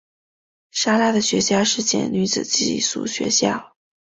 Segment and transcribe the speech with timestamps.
[0.71, 3.75] 莎拉的学校是间女子寄宿学校。